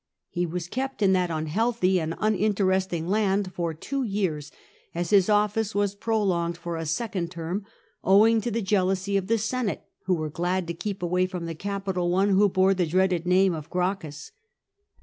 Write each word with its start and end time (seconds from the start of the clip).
He 0.31 0.47
was 0.47 0.67
kept 0.67 1.03
in 1.03 1.13
that 1.13 1.29
unhealthy 1.29 1.99
and 1.99 2.15
uninteresting 2.17 3.05
island 3.13 3.53
for 3.53 3.71
two 3.71 4.01
years, 4.01 4.49
as 4.95 5.11
his 5.11 5.27
ofBce 5.27 5.75
was 5.75 5.93
prolonged 5.93 6.57
for 6.57 6.75
a 6.75 6.87
second 6.87 7.29
term, 7.29 7.67
owing 8.03 8.41
to 8.41 8.49
the 8.49 8.63
jealousy 8.63 9.15
of 9.15 9.27
the 9.27 9.37
Senate, 9.37 9.83
who 10.05 10.15
were 10.15 10.31
glad 10.31 10.65
to 10.65 10.73
keep 10.73 11.03
away 11.03 11.27
from 11.27 11.45
the 11.45 11.53
capital 11.53 12.09
one 12.09 12.29
who 12.29 12.49
bore 12.49 12.73
the 12.73 12.87
dreaded 12.87 13.27
name 13.27 13.53
of 13.53 13.69
Gracchus. 13.69 14.31